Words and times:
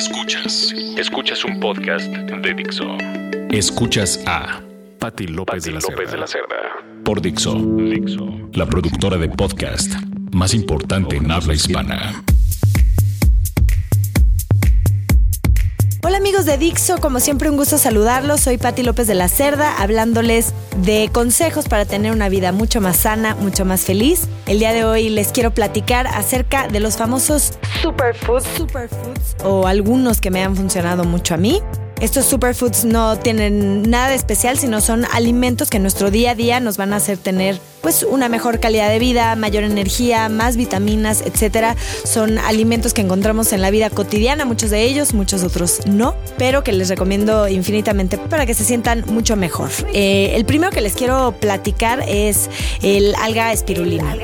Escuchas. 0.00 0.74
Escuchas 0.96 1.44
un 1.44 1.60
podcast 1.60 2.06
de 2.10 2.54
Dixo. 2.54 2.96
Escuchas 3.50 4.18
a 4.26 4.62
Patti 4.98 5.26
López, 5.26 5.64
de, 5.64 5.72
la 5.72 5.80
López 5.80 6.10
de 6.10 6.16
la 6.16 6.26
Cerda. 6.26 6.56
Por 7.04 7.20
Dixo. 7.20 7.54
Dixo. 7.54 8.26
La 8.54 8.64
productora 8.64 9.18
de 9.18 9.28
podcast 9.28 9.92
más 10.32 10.54
importante 10.54 11.16
en 11.16 11.30
habla 11.30 11.52
hispana. 11.52 12.24
Hola 16.02 16.16
amigos 16.16 16.46
de 16.46 16.56
Dixo, 16.56 16.96
como 16.96 17.20
siempre 17.20 17.50
un 17.50 17.58
gusto 17.58 17.76
saludarlos. 17.76 18.40
Soy 18.40 18.56
Patti 18.56 18.82
López 18.82 19.06
de 19.06 19.14
la 19.14 19.28
Cerda, 19.28 19.82
hablándoles 19.82 20.54
de 20.78 21.10
consejos 21.12 21.68
para 21.68 21.84
tener 21.84 22.12
una 22.12 22.30
vida 22.30 22.52
mucho 22.52 22.80
más 22.80 22.96
sana, 22.96 23.34
mucho 23.34 23.66
más 23.66 23.82
feliz. 23.82 24.26
El 24.46 24.60
día 24.60 24.72
de 24.72 24.86
hoy 24.86 25.10
les 25.10 25.30
quiero 25.30 25.50
platicar 25.50 26.06
acerca 26.06 26.68
de 26.68 26.80
los 26.80 26.96
famosos 26.96 27.52
superfoods, 27.82 28.46
superfoods 28.56 29.36
o 29.44 29.66
algunos 29.66 30.22
que 30.22 30.30
me 30.30 30.42
han 30.42 30.56
funcionado 30.56 31.04
mucho 31.04 31.34
a 31.34 31.36
mí. 31.36 31.60
Estos 32.00 32.24
superfoods 32.24 32.86
no 32.86 33.18
tienen 33.18 33.82
nada 33.90 34.08
de 34.08 34.14
especial, 34.14 34.58
sino 34.58 34.80
son 34.80 35.04
alimentos 35.12 35.68
que 35.68 35.76
en 35.76 35.82
nuestro 35.82 36.10
día 36.10 36.30
a 36.30 36.34
día 36.34 36.58
nos 36.58 36.78
van 36.78 36.94
a 36.94 36.96
hacer 36.96 37.18
tener 37.18 37.60
pues 37.82 38.02
una 38.02 38.30
mejor 38.30 38.58
calidad 38.58 38.88
de 38.88 38.98
vida, 38.98 39.36
mayor 39.36 39.64
energía, 39.64 40.30
más 40.30 40.56
vitaminas, 40.56 41.20
etcétera. 41.20 41.76
Son 42.04 42.38
alimentos 42.38 42.94
que 42.94 43.02
encontramos 43.02 43.52
en 43.52 43.60
la 43.60 43.70
vida 43.70 43.90
cotidiana, 43.90 44.46
muchos 44.46 44.70
de 44.70 44.82
ellos, 44.84 45.12
muchos 45.12 45.42
otros 45.42 45.80
no, 45.86 46.14
pero 46.38 46.64
que 46.64 46.72
les 46.72 46.88
recomiendo 46.88 47.48
infinitamente 47.48 48.16
para 48.16 48.46
que 48.46 48.54
se 48.54 48.64
sientan 48.64 49.04
mucho 49.06 49.36
mejor. 49.36 49.68
Eh, 49.92 50.32
el 50.36 50.46
primero 50.46 50.72
que 50.72 50.80
les 50.80 50.94
quiero 50.94 51.32
platicar 51.38 52.02
es 52.08 52.48
el 52.82 53.14
alga 53.16 53.52
espirulina. 53.52 54.16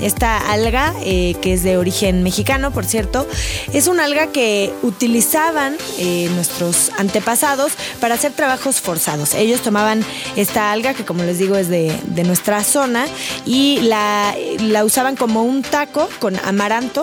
Esta 0.00 0.38
alga, 0.50 0.94
eh, 1.02 1.34
que 1.40 1.54
es 1.54 1.62
de 1.62 1.76
origen 1.78 2.22
mexicano, 2.22 2.70
por 2.70 2.84
cierto, 2.84 3.26
es 3.72 3.86
una 3.86 4.04
alga 4.04 4.28
que 4.28 4.72
utilizaban 4.82 5.76
eh, 5.98 6.28
nuestros 6.34 6.90
antepasados 6.98 7.72
para 8.00 8.14
hacer 8.14 8.32
trabajos 8.32 8.80
forzados. 8.80 9.34
Ellos 9.34 9.62
tomaban 9.62 10.04
esta 10.36 10.72
alga, 10.72 10.94
que 10.94 11.04
como 11.04 11.22
les 11.22 11.38
digo 11.38 11.56
es 11.56 11.68
de, 11.68 11.96
nuestra 12.24 12.64
zona, 12.64 13.06
y 13.44 13.80
la 13.82 14.84
usaban 14.84 15.16
como 15.16 15.42
un 15.42 15.62
taco 15.62 16.08
con 16.18 16.36
amaranto 16.44 17.02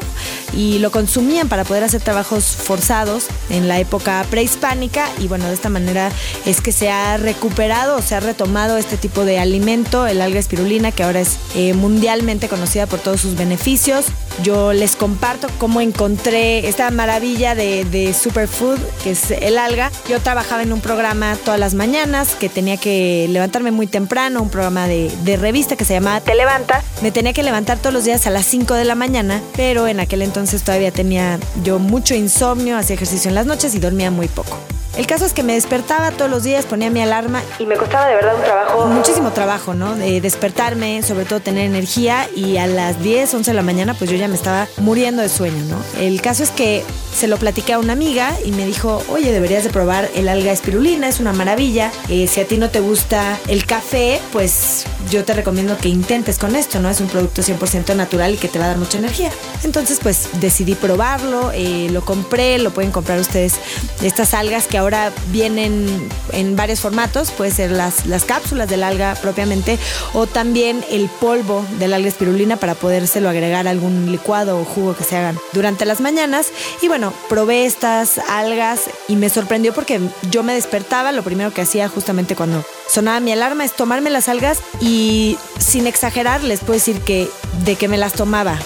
y 0.55 0.79
lo 0.79 0.91
consumían 0.91 1.49
para 1.49 1.63
poder 1.63 1.83
hacer 1.83 2.01
trabajos 2.01 2.45
forzados 2.45 3.25
en 3.49 3.67
la 3.67 3.79
época 3.79 4.25
prehispánica 4.29 5.09
y 5.19 5.27
bueno, 5.27 5.47
de 5.47 5.53
esta 5.53 5.69
manera 5.69 6.11
es 6.45 6.61
que 6.61 6.71
se 6.71 6.89
ha 6.89 7.17
recuperado 7.17 8.01
se 8.01 8.15
ha 8.15 8.19
retomado 8.19 8.77
este 8.77 8.97
tipo 8.97 9.25
de 9.25 9.39
alimento, 9.39 10.07
el 10.07 10.21
alga 10.21 10.39
espirulina, 10.39 10.91
que 10.91 11.03
ahora 11.03 11.21
es 11.21 11.37
eh, 11.55 11.73
mundialmente 11.73 12.47
conocida 12.47 12.85
por 12.87 12.99
todos 12.99 13.21
sus 13.21 13.35
beneficios. 13.35 14.05
Yo 14.43 14.73
les 14.73 14.95
comparto 14.95 15.47
cómo 15.59 15.79
encontré 15.79 16.67
esta 16.67 16.89
maravilla 16.91 17.55
de, 17.55 18.15
superfood, 18.19 18.79
que 19.03 19.11
es 19.11 19.31
el 19.31 19.57
alga. 19.57 19.91
Yo 20.09 20.19
trabajaba 20.19 20.63
en 20.63 20.73
un 20.73 20.81
programa 20.81 21.37
todas 21.43 21.59
las 21.59 21.73
mañanas 21.73 22.35
que 22.35 22.49
tenía 22.49 22.77
que 22.77 23.27
levantarme 23.29 23.71
muy 23.71 23.87
temprano, 23.87 24.41
un 24.41 24.49
programa 24.49 24.87
de, 24.87 25.37
revista 25.37 25.75
que 25.75 25.85
se 25.85 25.93
llamaba 25.93 26.21
Te 26.21 26.35
Levanta. 26.35 26.83
Me 27.01 27.11
tenía 27.11 27.33
que 27.33 27.43
levantar 27.43 27.77
todos 27.77 27.93
los 27.93 28.05
días 28.05 28.27
a 28.27 28.29
las 28.29 28.45
5 28.45 28.73
de 28.73 28.85
la 28.85 28.95
mañana, 28.95 29.41
pero 29.55 29.87
en 29.87 29.99
aquel 29.99 30.21
entonces 30.21 30.42
todavía 30.63 30.91
tenía 30.91 31.39
yo 31.63 31.79
mucho 31.79 32.15
insomnio, 32.15 32.77
hacía 32.77 32.95
ejercicio 32.95 33.29
en 33.29 33.35
las 33.35 33.45
noches 33.45 33.75
y 33.75 33.79
dormía 33.79 34.11
muy 34.11 34.27
poco. 34.27 34.57
El 34.95 35.07
caso 35.07 35.25
es 35.25 35.33
que 35.33 35.41
me 35.41 35.53
despertaba 35.53 36.11
todos 36.11 36.29
los 36.29 36.43
días, 36.43 36.65
ponía 36.65 36.91
mi 36.91 37.01
alarma 37.01 37.41
y 37.57 37.65
me 37.65 37.77
costaba 37.77 38.07
de 38.07 38.15
verdad 38.15 38.35
un 38.35 38.43
trabajo, 38.43 38.85
muchísimo 38.85 39.31
trabajo, 39.31 39.73
¿no? 39.73 39.95
De 39.95 40.21
despertarme, 40.21 41.01
sobre 41.01 41.25
todo 41.25 41.39
tener 41.39 41.65
energía 41.65 42.29
y 42.35 42.57
a 42.57 42.67
las 42.67 43.01
10, 43.01 43.33
11 43.33 43.51
de 43.51 43.55
la 43.55 43.63
mañana 43.63 43.95
pues 43.95 44.11
yo 44.11 44.17
ya 44.17 44.27
me 44.27 44.35
estaba 44.35 44.67
muriendo 44.77 45.23
de 45.23 45.29
sueño, 45.29 45.63
¿no? 45.65 45.77
El 45.99 46.21
caso 46.21 46.43
es 46.43 46.51
que 46.51 46.83
se 47.13 47.27
lo 47.27 47.37
platiqué 47.37 47.73
a 47.73 47.79
una 47.79 47.93
amiga 47.93 48.35
y 48.45 48.51
me 48.51 48.65
dijo, 48.65 49.03
oye, 49.09 49.31
deberías 49.31 49.63
de 49.63 49.71
probar 49.71 50.09
el 50.15 50.27
alga 50.29 50.51
espirulina, 50.51 51.07
es 51.07 51.19
una 51.19 51.33
maravilla. 51.33 51.91
Eh, 52.09 52.27
si 52.27 52.41
a 52.41 52.47
ti 52.47 52.57
no 52.57 52.69
te 52.69 52.79
gusta 52.79 53.39
el 53.47 53.65
café, 53.65 54.19
pues 54.31 54.85
yo 55.09 55.23
te 55.23 55.33
recomiendo 55.33 55.77
que 55.77 55.89
intentes 55.89 56.37
con 56.37 56.55
esto, 56.55 56.79
¿no? 56.79 56.89
Es 56.89 57.01
un 57.01 57.07
producto 57.07 57.41
100% 57.41 57.95
natural 57.95 58.33
y 58.33 58.37
que 58.37 58.47
te 58.47 58.59
va 58.59 58.65
a 58.65 58.67
dar 58.69 58.77
mucha 58.77 58.97
energía. 58.97 59.31
Entonces 59.63 59.99
pues 60.01 60.29
decidí 60.39 60.75
probarlo, 60.75 61.51
eh, 61.53 61.87
lo 61.91 62.03
compré, 62.03 62.59
lo 62.59 62.71
pueden 62.71 62.91
comprar 62.91 63.19
ustedes, 63.19 63.55
estas 64.01 64.33
algas 64.33 64.67
que 64.67 64.77
ahora 64.83 65.11
vienen 65.27 66.09
en 66.31 66.55
varios 66.55 66.81
formatos, 66.81 67.31
puede 67.31 67.51
ser 67.51 67.71
las, 67.71 68.05
las 68.05 68.25
cápsulas 68.25 68.69
del 68.69 68.83
alga 68.83 69.15
propiamente 69.15 69.79
o 70.13 70.27
también 70.27 70.83
el 70.89 71.09
polvo 71.19 71.65
del 71.79 71.93
alga 71.93 72.07
espirulina 72.07 72.57
para 72.57 72.75
podérselo 72.75 73.29
agregar 73.29 73.67
a 73.67 73.71
algún 73.71 74.11
licuado 74.11 74.59
o 74.59 74.65
jugo 74.65 74.95
que 74.95 75.03
se 75.03 75.17
hagan 75.17 75.39
durante 75.53 75.85
las 75.85 76.01
mañanas. 76.01 76.47
Y 76.81 76.87
bueno, 76.87 77.13
probé 77.29 77.65
estas 77.65 78.17
algas 78.29 78.81
y 79.07 79.15
me 79.15 79.29
sorprendió 79.29 79.73
porque 79.73 79.99
yo 80.29 80.43
me 80.43 80.53
despertaba, 80.53 81.11
lo 81.11 81.23
primero 81.23 81.53
que 81.53 81.61
hacía 81.61 81.87
justamente 81.87 82.35
cuando 82.35 82.63
sonaba 82.89 83.19
mi 83.19 83.31
alarma 83.31 83.65
es 83.65 83.73
tomarme 83.73 84.09
las 84.09 84.29
algas 84.29 84.59
y 84.81 85.37
sin 85.59 85.87
exagerar 85.87 86.43
les 86.43 86.59
puedo 86.59 86.73
decir 86.73 86.99
que 87.01 87.29
de 87.63 87.75
que 87.75 87.87
me 87.87 87.97
las 87.97 88.13
tomaba 88.13 88.57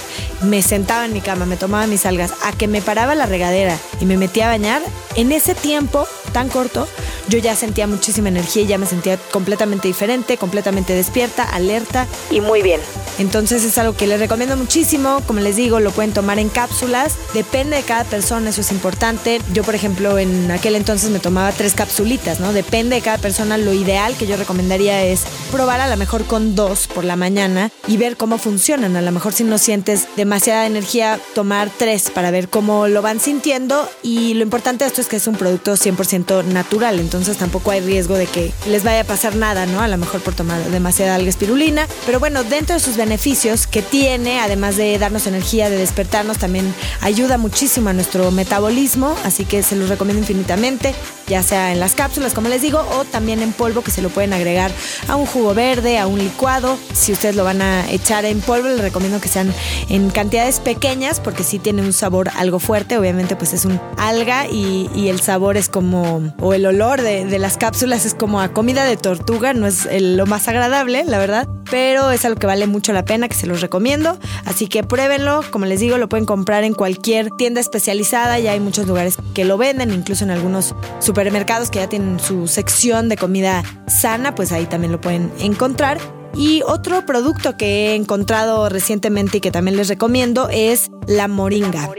me 0.42 0.62
sentaba 0.62 1.06
en 1.06 1.14
mi 1.14 1.22
cama, 1.22 1.46
me 1.46 1.58
tomaba 1.58 1.88
mis 1.88 2.06
algas, 2.06 2.34
a 2.44 2.52
que 2.52 2.68
me 2.68 2.81
paraba 2.81 3.16
la 3.16 3.25
regadera 3.25 3.78
y 4.00 4.06
me 4.06 4.18
metía 4.18 4.48
a 4.48 4.52
bañar, 4.52 4.81
en 5.16 5.31
ese 5.31 5.56
tiempo 5.56 6.08
tan 6.32 6.50
corto, 6.50 6.88
yo 7.30 7.40
ya 7.40 7.56
sentía 7.56 7.88
muchísima 7.88 8.30
energía 8.30 8.64
y 8.64 8.68
ya 8.68 8.78
me 8.78 8.86
sentía 8.86 9.18
completamente 9.32 9.88
diferente, 9.88 10.38
completamente 10.38 10.94
despierta, 10.94 11.44
alerta 11.44 12.08
y 12.32 12.42
muy 12.42 12.62
bien. 12.62 12.80
Entonces 13.20 13.64
es 13.64 13.78
algo 13.78 13.96
que 13.96 14.08
les 14.08 14.20
recomiendo 14.20 14.56
muchísimo, 14.56 15.22
como 15.26 15.40
les 15.40 15.56
digo, 15.56 15.80
lo 15.80 15.92
pueden 15.92 16.14
tomar 16.14 16.40
en 16.40 16.50
cápsulas, 16.50 17.16
depende 17.34 17.78
de 17.78 17.84
cada 17.84 18.04
persona, 18.04 18.50
eso 18.50 18.62
es 18.62 18.72
importante. 18.72 19.42
Yo, 19.54 19.64
por 19.64 19.76
ejemplo, 19.76 20.20
en 20.20 20.52
aquel 20.52 20.76
entonces 20.76 21.10
me 21.10 21.20
tomaba 21.20 21.52
tres 21.52 21.74
capsulitas, 21.74 22.40
¿no? 22.40 22.54
Depende 22.54 22.96
de 22.96 23.02
cada 23.02 23.18
persona, 23.18 23.58
lo 23.58 23.74
ideal 23.74 24.16
que 24.16 24.28
yo 24.28 24.38
recomendaría 24.38 25.04
es 25.04 25.24
probar 25.52 25.82
a 25.82 25.88
lo 25.88 25.98
mejor 25.98 26.26
con 26.26 26.56
dos 26.56 26.88
por 26.88 27.04
la 27.04 27.16
mañana 27.16 27.72
y 27.88 27.98
ver 27.98 28.18
cómo 28.18 28.38
funcionan. 28.38 28.96
A 28.96 29.02
lo 29.02 29.12
mejor 29.12 29.34
si 29.34 29.44
no 29.44 29.58
sientes 29.58 30.08
demasiada 30.16 30.68
energía, 30.68 31.20
tomar 31.34 31.70
tres 31.76 32.09
para 32.09 32.32
ver 32.32 32.50
cómo 32.50 32.88
lo 32.88 33.02
van 33.02 33.20
sintiendo 33.20 33.90
y 34.04 34.34
lo 34.36 34.44
importante 34.44 34.84
de 34.84 34.90
esto 34.90 35.02
es 35.02 35.08
que 35.08 35.18
es 35.18 35.28
un 35.28 35.36
producto 35.36 35.74
100% 35.74 36.16
natural, 36.19 37.00
entonces 37.00 37.38
tampoco 37.38 37.72
hay 37.72 37.81
riesgo 37.81 38.16
de 38.16 38.25
que 38.25 38.51
les 38.67 38.83
vaya 38.83 39.01
a 39.01 39.03
pasar 39.03 39.35
nada, 39.35 39.66
¿no? 39.66 39.81
A 39.81 39.88
lo 39.88 39.97
mejor 39.97 40.22
por 40.22 40.33
tomar 40.33 40.63
demasiada 40.72 41.16
alga 41.16 41.29
espirulina, 41.29 41.88
pero 42.05 42.19
bueno, 42.19 42.44
dentro 42.44 42.75
de 42.75 42.79
sus 42.79 42.97
beneficios 42.97 43.67
que 43.67 43.81
tiene, 43.81 44.39
además 44.39 44.78
de 44.78 44.97
darnos 44.97 45.28
energía, 45.28 45.69
de 45.69 45.78
despertarnos, 45.78 46.38
también 46.38 46.73
ayuda 47.01 47.38
muchísimo 47.38 47.89
a 47.89 47.94
nuestro 47.94 48.31
metabolismo, 48.31 49.16
así 49.23 49.45
que 49.45 49.63
se 49.63 49.75
los 49.75 49.89
recomiendo 49.89 50.22
infinitamente, 50.22 50.94
ya 51.28 51.44
sea 51.44 51.72
en 51.72 51.80
las 51.80 51.94
cápsulas, 51.94 52.34
como 52.34 52.50
les 52.50 52.62
digo, 52.62 52.80
o 52.98 53.06
también 53.06 53.42
en 53.42 53.52
polvo 53.54 53.82
que 53.82 53.92
se 53.92 54.02
lo 54.02 54.10
pueden 54.10 54.34
agregar 54.34 54.72
a 55.08 55.16
un 55.16 55.26
jugo 55.26 55.54
verde, 55.54 56.00
a 56.00 56.08
un 56.08 56.20
licuado. 56.20 56.78
Si 56.94 57.12
ustedes 57.12 57.36
lo 57.36 57.44
van 57.44 57.62
a 57.62 57.90
echar 57.92 58.26
en 58.26 58.42
polvo, 58.42 58.68
les 58.68 58.82
recomiendo 58.82 59.20
que 59.20 59.28
sean 59.28 59.54
en 59.90 60.10
cantidades 60.10 60.60
pequeñas 60.60 61.20
porque 61.20 61.44
sí 61.44 61.60
tiene 61.60 61.82
un 61.82 61.94
sabor 61.94 62.30
algo 62.36 62.60
fuerte, 62.60 62.98
obviamente 62.98 63.36
pues 63.36 63.54
es 63.54 63.66
un 63.66 63.80
alga 63.98 64.48
y, 64.48 65.08
el 65.08 65.22
sabor 65.22 65.56
es 65.56 65.70
como, 65.70 66.34
o 66.40 66.54
el 66.54 66.66
olor 66.66 67.02
de, 67.02 67.24
de, 67.24 67.40
las 67.40 67.58
cápsulas 67.58 68.06
es 68.06 68.14
como 68.14 68.42
a 68.42 68.50
comida 68.50 68.84
de 68.84 68.98
tortuga, 68.98 69.54
no 69.54 69.66
es 69.68 69.88
lo 70.02 70.26
más 70.26 70.50
agradable, 70.50 71.06
la 71.06 71.18
verdad, 71.18 71.48
pero 71.69 72.11
es 72.11 72.25
algo 72.25 72.39
que 72.39 72.47
vale 72.47 72.67
mucho 72.67 72.94
la 72.94 73.05
pena, 73.05 73.28
que 73.28 73.35
se 73.35 73.47
los 73.47 73.61
recomiendo, 73.61 74.17
así 74.45 74.67
que 74.67 74.83
pruébenlo, 74.83 75.41
como 75.51 75.66
les 75.66 75.79
digo, 75.79 75.97
lo 75.97 76.09
pueden 76.09 76.25
comprar 76.25 76.63
en 76.63 76.73
cualquier 76.73 77.29
tienda 77.31 77.61
especializada, 77.61 78.39
ya 78.39 78.51
hay 78.51 78.59
muchos 78.59 78.88
lugares 78.88 79.17
que 79.33 79.45
lo 79.45 79.57
venden, 79.57 79.91
incluso 79.91 80.23
en 80.23 80.31
algunos 80.31 80.75
supermercados 81.00 81.69
que 81.69 81.79
ya 81.79 81.89
tienen 81.89 82.19
su 82.19 82.47
sección 82.47 83.09
de 83.09 83.17
comida 83.17 83.63
sana, 83.88 84.35
pues 84.35 84.51
ahí 84.51 84.66
también 84.66 84.91
lo 84.91 85.01
pueden 85.01 85.31
encontrar. 85.39 86.00
Y 86.35 86.61
otro 86.67 87.05
producto 87.05 87.57
que 87.57 87.91
he 87.91 87.95
encontrado 87.95 88.69
recientemente 88.69 89.38
y 89.38 89.41
que 89.41 89.51
también 89.51 89.75
les 89.75 89.88
recomiendo 89.88 90.49
es 90.49 90.91
la 91.07 91.28
moringa. 91.28 91.89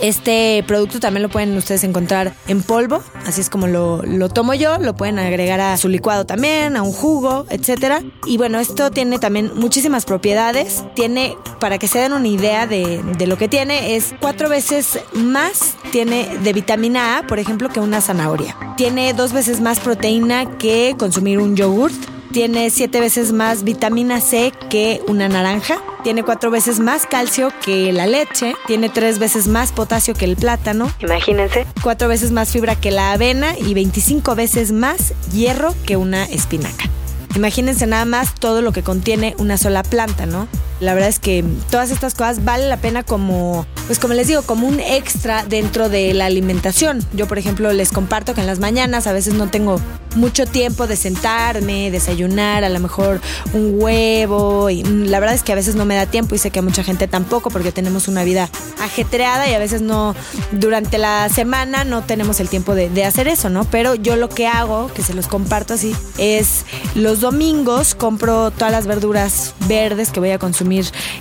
Este 0.00 0.62
producto 0.66 1.00
también 1.00 1.22
lo 1.22 1.28
pueden 1.28 1.56
ustedes 1.56 1.84
encontrar 1.84 2.34
en 2.48 2.62
polvo, 2.62 3.02
así 3.24 3.40
es 3.40 3.48
como 3.48 3.66
lo, 3.66 4.02
lo, 4.02 4.28
tomo 4.28 4.52
yo, 4.54 4.78
lo 4.78 4.94
pueden 4.94 5.18
agregar 5.18 5.60
a 5.60 5.76
su 5.76 5.88
licuado 5.88 6.26
también, 6.26 6.76
a 6.76 6.82
un 6.82 6.92
jugo, 6.92 7.46
etcétera. 7.48 8.02
Y 8.26 8.36
bueno, 8.36 8.58
esto 8.58 8.90
tiene 8.90 9.18
también 9.18 9.52
muchísimas 9.54 10.04
propiedades. 10.04 10.84
Tiene, 10.94 11.36
para 11.60 11.78
que 11.78 11.88
se 11.88 11.98
den 11.98 12.12
una 12.12 12.28
idea 12.28 12.66
de, 12.66 13.02
de 13.16 13.26
lo 13.26 13.38
que 13.38 13.48
tiene, 13.48 13.96
es 13.96 14.14
cuatro 14.20 14.48
veces 14.48 14.98
más 15.14 15.76
tiene 15.92 16.28
de 16.42 16.52
vitamina 16.52 17.18
A, 17.18 17.26
por 17.26 17.38
ejemplo, 17.38 17.68
que 17.70 17.80
una 17.80 18.00
zanahoria. 18.00 18.56
Tiene 18.76 19.14
dos 19.14 19.32
veces 19.32 19.60
más 19.60 19.80
proteína 19.80 20.58
que 20.58 20.94
consumir 20.98 21.38
un 21.38 21.56
yogurt 21.56 22.15
tiene 22.32 22.70
siete 22.70 23.00
veces 23.00 23.32
más 23.32 23.64
vitamina 23.64 24.20
C 24.20 24.52
que 24.70 25.00
una 25.08 25.28
naranja, 25.28 25.80
tiene 26.02 26.22
cuatro 26.22 26.50
veces 26.50 26.78
más 26.78 27.06
calcio 27.06 27.52
que 27.64 27.92
la 27.92 28.06
leche, 28.06 28.54
tiene 28.66 28.88
tres 28.88 29.18
veces 29.18 29.48
más 29.48 29.72
potasio 29.72 30.14
que 30.14 30.24
el 30.24 30.36
plátano, 30.36 30.90
imagínense, 31.00 31.66
cuatro 31.82 32.08
veces 32.08 32.32
más 32.32 32.50
fibra 32.50 32.76
que 32.76 32.90
la 32.90 33.12
avena 33.12 33.56
y 33.58 33.74
25 33.74 34.34
veces 34.34 34.72
más 34.72 35.14
hierro 35.32 35.74
que 35.84 35.96
una 35.96 36.24
espinaca. 36.24 36.90
Imagínense 37.34 37.86
nada 37.86 38.04
más 38.06 38.34
todo 38.34 38.62
lo 38.62 38.72
que 38.72 38.82
contiene 38.82 39.34
una 39.38 39.58
sola 39.58 39.82
planta, 39.82 40.24
¿no? 40.26 40.48
La 40.80 40.92
verdad 40.92 41.08
es 41.08 41.18
que 41.18 41.42
todas 41.70 41.90
estas 41.90 42.14
cosas 42.14 42.44
vale 42.44 42.68
la 42.68 42.76
pena 42.76 43.02
como, 43.02 43.66
pues 43.86 43.98
como 43.98 44.14
les 44.14 44.26
digo, 44.26 44.42
como 44.42 44.66
un 44.66 44.78
extra 44.80 45.44
dentro 45.44 45.88
de 45.88 46.12
la 46.12 46.26
alimentación. 46.26 47.04
Yo, 47.14 47.26
por 47.26 47.38
ejemplo, 47.38 47.72
les 47.72 47.92
comparto 47.92 48.34
que 48.34 48.42
en 48.42 48.46
las 48.46 48.58
mañanas 48.58 49.06
a 49.06 49.12
veces 49.12 49.34
no 49.34 49.48
tengo 49.48 49.80
mucho 50.16 50.46
tiempo 50.46 50.86
de 50.86 50.96
sentarme, 50.96 51.90
desayunar, 51.90 52.64
a 52.64 52.68
lo 52.68 52.78
mejor 52.78 53.20
un 53.54 53.80
huevo. 53.80 54.68
Y 54.68 54.82
la 54.82 55.18
verdad 55.18 55.34
es 55.34 55.42
que 55.42 55.52
a 55.52 55.54
veces 55.54 55.76
no 55.76 55.86
me 55.86 55.94
da 55.94 56.06
tiempo 56.06 56.34
y 56.34 56.38
sé 56.38 56.50
que 56.50 56.58
a 56.58 56.62
mucha 56.62 56.82
gente 56.82 57.08
tampoco 57.08 57.50
porque 57.50 57.72
tenemos 57.72 58.08
una 58.08 58.24
vida 58.24 58.50
ajetreada 58.82 59.48
y 59.48 59.54
a 59.54 59.58
veces 59.58 59.80
no, 59.80 60.14
durante 60.52 60.98
la 60.98 61.28
semana 61.30 61.84
no 61.84 62.02
tenemos 62.02 62.40
el 62.40 62.48
tiempo 62.48 62.74
de, 62.74 62.90
de 62.90 63.04
hacer 63.04 63.28
eso, 63.28 63.48
¿no? 63.48 63.64
Pero 63.64 63.94
yo 63.94 64.16
lo 64.16 64.28
que 64.28 64.46
hago, 64.46 64.92
que 64.92 65.02
se 65.02 65.14
los 65.14 65.26
comparto 65.26 65.74
así, 65.74 65.94
es 66.18 66.64
los 66.94 67.20
domingos 67.20 67.94
compro 67.94 68.50
todas 68.50 68.72
las 68.72 68.86
verduras 68.86 69.54
verdes 69.68 70.10
que 70.10 70.20
voy 70.20 70.30
a 70.30 70.38
consumir 70.38 70.65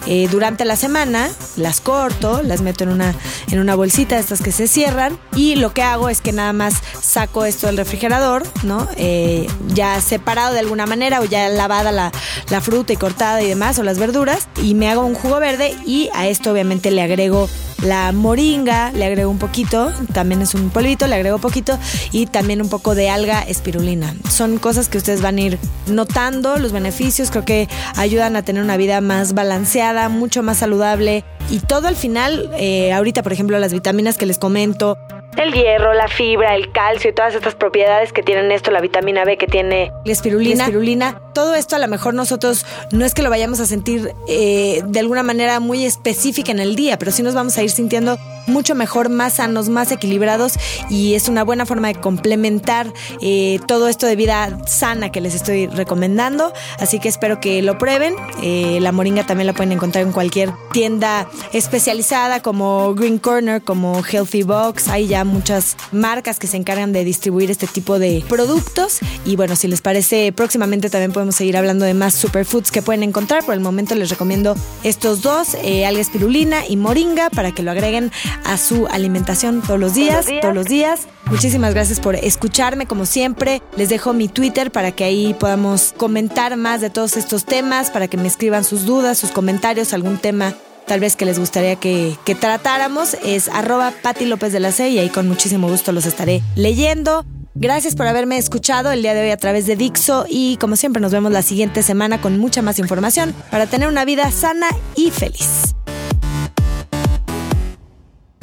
eh, 0.08 0.28
durante 0.30 0.66
la 0.66 0.76
semana, 0.76 1.30
las 1.56 1.82
corto, 1.82 2.42
las 2.44 2.62
meto 2.62 2.84
en 2.84 2.90
una, 2.90 3.14
en 3.52 3.60
una 3.60 3.76
bolsita 3.76 4.18
estas 4.18 4.42
que 4.42 4.52
se 4.52 4.68
cierran 4.68 5.18
y 5.36 5.56
lo 5.56 5.74
que 5.74 5.84
hago 5.84 6.10
es 6.10 6.22
que 6.22 6.32
nada 6.32 6.54
más 6.54 6.76
saco 7.02 7.46
esto 7.46 7.68
del 7.68 7.78
refrigerador, 7.78 8.44
¿no? 8.64 8.88
Eh, 8.98 9.48
ya 9.68 10.02
separado 10.02 10.54
de 10.54 10.60
alguna 10.60 10.86
manera 10.86 11.22
o 11.22 11.26
ya 11.26 11.50
lavada 11.50 11.92
la, 11.92 12.12
la 12.50 12.62
fruta 12.62 12.94
y 12.94 12.98
cortada 12.98 13.42
y 13.42 13.48
demás 13.48 13.80
o 13.80 13.84
las 13.84 14.00
verduras 14.00 14.48
y 14.62 14.74
me 14.74 14.90
hago 14.90 15.06
un 15.06 15.16
jugo 15.16 15.40
verde 15.40 15.76
y 15.86 16.10
a 16.14 16.28
esto 16.28 16.52
obviamente 16.52 16.92
le 16.92 17.02
agrego 17.02 17.50
la 17.84 18.12
moringa, 18.12 18.92
le 18.92 19.06
agrego 19.06 19.30
un 19.30 19.40
poquito, 19.40 19.92
también 20.14 20.42
es 20.42 20.56
un 20.56 20.70
polvito, 20.70 21.08
le 21.08 21.16
agrego 21.16 21.40
poquito 21.40 21.78
y 22.12 22.26
también 22.26 22.62
un 22.62 22.70
poco 22.70 22.96
de 22.96 23.10
alga 23.10 23.42
espirulina. 23.44 24.16
Son 24.30 24.58
cosas 24.58 24.90
que 24.90 24.98
ustedes 24.98 25.22
van 25.22 25.38
a 25.38 25.42
ir 25.42 25.60
notando 25.88 26.58
los 26.58 26.72
beneficios, 26.72 27.32
creo 27.32 27.46
que 27.46 27.68
ayudan 27.96 28.36
a 28.36 28.44
tener 28.44 28.64
una 28.64 28.78
vida 28.78 29.02
más 29.02 29.34
balanceada, 29.34 30.10
mucho 30.10 30.44
más 30.44 30.58
saludable 30.58 31.24
y 31.50 31.60
todo 31.60 31.88
al 31.88 31.96
final, 31.96 32.50
eh, 32.58 32.94
ahorita 32.94 33.24
por 33.24 33.34
ejemplo 33.34 33.60
las 33.60 33.74
vitaminas 33.74 34.18
que 34.18 34.26
les 34.26 34.38
comento, 34.38 34.98
el 35.38 35.52
hierro, 35.54 35.94
la 35.94 36.08
fibra, 36.08 36.56
el 36.56 36.72
calcio 36.72 37.10
y 37.10 37.14
todas 37.14 37.36
estas 37.36 37.56
propiedades 37.56 38.14
que 38.14 38.24
tienen 38.24 38.52
esto, 38.52 38.72
la 38.72 38.80
vitamina 38.80 39.26
B 39.26 39.38
que 39.38 39.48
tiene 39.48 39.92
la 40.06 40.12
espirulina. 40.12 40.64
espirulina. 40.64 41.22
Todo 41.36 41.54
esto 41.54 41.76
a 41.76 41.80
lo 41.80 41.90
mejor 41.90 42.14
nosotros 42.14 42.66
no 42.92 43.04
es 43.04 43.14
que 43.14 43.22
lo 43.22 43.30
vayamos 43.30 43.60
a 43.60 43.66
sentir 43.66 44.16
eh, 44.30 44.82
de 44.88 45.00
alguna 45.02 45.22
manera 45.22 45.60
muy 45.60 45.84
específica 45.84 46.54
en 46.54 46.60
el 46.60 46.78
día, 46.78 46.98
pero 46.98 47.12
sí 47.12 47.24
nos 47.24 47.34
vamos 47.34 47.58
a 47.58 47.64
ir 47.64 47.70
sintiendo 47.70 48.18
mucho 48.48 48.76
mejor, 48.76 49.10
más 49.10 49.34
sanos, 49.34 49.70
más 49.70 49.92
equilibrados 49.92 50.54
y 50.90 51.16
es 51.16 51.28
una 51.28 51.44
buena 51.44 51.66
forma 51.66 51.88
de 51.90 51.96
complementar 51.96 52.92
eh, 53.22 53.60
todo 53.68 53.88
esto 53.88 54.08
de 54.08 54.16
vida 54.16 54.60
sana 54.66 55.12
que 55.12 55.20
les 55.20 55.36
estoy 55.36 55.68
recomendando. 55.68 56.54
Así 56.80 57.00
que 57.00 57.10
espero 57.10 57.40
que 57.40 57.62
lo 57.62 57.78
prueben. 57.78 58.16
Eh, 58.42 58.80
la 58.82 58.92
moringa 58.92 59.26
también 59.26 59.48
la 59.48 59.54
pueden 59.54 59.74
encontrar 59.74 60.06
en 60.06 60.12
cualquier 60.12 60.52
tienda 60.72 61.28
especializada 61.52 62.42
como 62.42 62.94
Green 62.96 63.18
Corner, 63.18 63.62
como 63.62 64.04
Healthy 64.04 64.44
Box. 64.44 64.88
Hay 64.88 65.08
ya 65.08 65.26
muchas 65.26 65.76
marcas 65.92 66.40
que 66.40 66.48
se 66.48 66.58
encargan 66.58 66.94
de 66.94 67.04
distribuir 67.04 67.52
este 67.52 67.68
tipo 67.68 68.00
de 68.00 68.24
productos. 68.30 69.00
Y 69.26 69.36
bueno, 69.36 69.56
si 69.56 69.68
les 69.68 69.82
parece, 69.82 70.32
próximamente 70.32 70.90
también 70.90 71.12
podemos 71.26 71.38
seguir 71.38 71.58
hablando 71.58 71.86
de 71.86 71.96
más 71.96 72.14
superfoods 72.14 72.70
que 72.70 72.84
pueden 72.84 73.02
encontrar. 73.02 73.44
Por 73.44 73.56
el 73.56 73.60
momento 73.60 73.96
les 73.96 74.12
recomiendo 74.12 74.56
estos 74.84 75.24
dos, 75.24 75.58
eh, 75.64 75.84
alga 75.84 76.00
espirulina 76.00 76.68
y 76.70 76.78
moringa, 76.78 77.32
para 77.32 77.52
que 77.52 77.64
lo 77.64 77.72
agreguen 77.72 78.12
a 78.44 78.58
su 78.58 78.86
alimentación 78.86 79.64
todos 79.64 79.80
los 79.80 79.96
días, 79.96 80.28
todos 80.40 80.54
los 80.54 80.68
días. 80.68 81.08
Muchísimas 81.26 81.74
gracias 81.74 82.00
por 82.00 82.14
escucharme 82.14 82.86
como 82.86 83.08
siempre. 83.08 83.64
Les 83.76 83.90
dejo 83.90 84.14
mi 84.14 84.28
Twitter 84.28 84.70
para 84.70 84.92
que 84.92 85.04
ahí 85.04 85.34
podamos 85.34 85.96
comentar 85.98 86.58
más 86.58 86.80
de 86.80 86.92
todos 86.92 87.18
estos 87.18 87.44
temas, 87.46 87.90
para 87.90 88.08
que 88.08 88.18
me 88.18 88.28
escriban 88.28 88.64
sus 88.64 88.86
dudas, 88.86 89.18
sus 89.18 89.32
comentarios, 89.32 89.94
algún 89.94 90.20
tema 90.20 90.54
tal 90.86 91.00
vez 91.00 91.16
que 91.16 91.26
les 91.26 91.40
gustaría 91.40 91.76
que, 91.78 92.16
que 92.24 92.36
tratáramos. 92.36 93.18
Es 93.24 93.50
arroba 93.50 93.92
Pati 94.04 94.26
López 94.26 94.54
de 94.54 94.60
la 94.60 94.72
C 94.72 94.90
y 94.90 95.00
ahí 95.00 95.10
con 95.10 95.28
muchísimo 95.28 95.68
gusto 95.68 95.92
los 95.92 96.06
estaré 96.06 96.44
leyendo. 96.56 97.26
Gracias 97.58 97.96
por 97.96 98.06
haberme 98.06 98.38
escuchado 98.38 98.92
el 98.92 99.02
día 99.02 99.14
de 99.14 99.22
hoy 99.22 99.32
a 99.32 99.38
través 99.38 99.66
de 99.66 99.78
Dixo 99.78 100.26
y 100.28 100.58
como 100.58 100.76
siempre 100.76 101.02
nos 101.02 101.14
vemos 101.14 101.32
la 101.32 101.42
siguiente 101.42 101.84
semana 101.84 102.20
con 102.20 102.38
mucha 102.38 102.62
más 102.62 102.80
información 102.80 103.34
para 103.50 103.66
tener 103.66 103.88
una 103.88 104.04
vida 104.04 104.30
sana 104.30 104.68
y 104.94 105.10
feliz. 105.10 105.74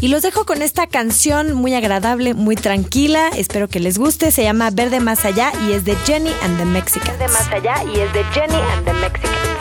Y 0.00 0.08
los 0.08 0.22
dejo 0.22 0.46
con 0.46 0.62
esta 0.62 0.86
canción 0.86 1.52
muy 1.52 1.74
agradable, 1.74 2.32
muy 2.32 2.56
tranquila. 2.56 3.28
Espero 3.36 3.68
que 3.68 3.80
les 3.80 3.98
guste. 3.98 4.30
Se 4.32 4.42
llama 4.42 4.70
Verde 4.70 4.98
Más 4.98 5.26
Allá 5.26 5.52
y 5.68 5.72
es 5.72 5.84
de 5.84 5.94
Jenny 6.06 6.32
and 6.42 6.56
the 6.58 6.64
Mexicans. 6.64 7.18
Verde 7.18 7.32
Más 7.32 7.48
Allá 7.48 7.84
y 7.84 8.00
es 8.00 8.12
de 8.14 8.24
Jenny 8.32 8.60
and 8.74 8.84
the 8.86 8.92
Mexicans. 8.94 9.51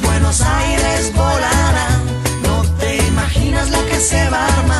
Buenos 0.00 0.40
Aires 0.40 1.12
volarán. 1.14 2.00
No 2.42 2.62
te 2.78 2.96
imaginas 3.08 3.68
la 3.70 3.84
que 3.84 4.00
se 4.00 4.30
va 4.30 4.38
a 4.38 4.60
armar 4.60 4.71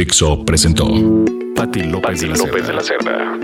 Dixo 0.00 0.42
presentó 0.46 0.86
Patti 1.54 1.82
López, 1.82 2.22
de, 2.22 2.28
la 2.28 2.36
López 2.36 2.66
de 2.66 2.72
la 2.72 2.82
Cerda. 2.82 3.38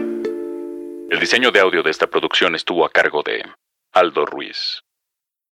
El 1.10 1.20
diseño 1.20 1.50
de 1.50 1.60
audio 1.60 1.82
de 1.82 1.90
esta 1.90 2.06
producción 2.06 2.54
estuvo 2.54 2.86
a 2.86 2.88
cargo 2.88 3.22
de 3.22 3.44
Aldo 3.92 4.24
Ruiz. 4.24 4.80